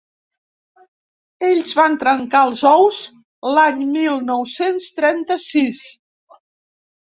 Ells 1.49 1.73
van 1.79 1.97
trencar 2.05 2.41
els 2.47 2.63
ous 2.71 3.03
l'any 3.51 3.85
mil 3.93 4.19
nou-cents 4.33 4.91
trenta-sis. 5.03 5.87